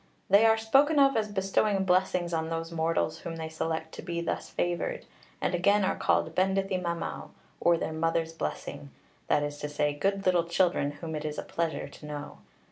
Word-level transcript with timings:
They 0.31 0.47
are 0.47 0.57
spoken 0.57 0.97
of 0.97 1.15
as 1.15 1.27
bestowing 1.31 1.85
blessings 1.85 2.33
on 2.33 2.49
those 2.49 2.71
mortals 2.71 3.19
whom 3.19 3.35
they 3.35 3.49
select 3.49 3.91
to 3.91 4.01
be 4.01 4.19
thus 4.19 4.49
favoured; 4.49 5.05
and 5.39 5.53
again 5.53 5.85
are 5.85 5.95
called 5.95 6.33
Bendith 6.33 6.71
y 6.71 6.77
Mamau, 6.81 7.29
or 7.59 7.77
their 7.77 7.93
mother's 7.93 8.33
blessing, 8.33 8.89
that 9.27 9.43
is 9.43 9.59
to 9.59 9.69
say, 9.69 9.93
good 9.93 10.25
little 10.25 10.45
children 10.45 10.89
whom 10.93 11.13
it 11.15 11.23
is 11.23 11.37
a 11.37 11.43
pleasure 11.43 11.87
to 11.87 12.05
know. 12.07 12.39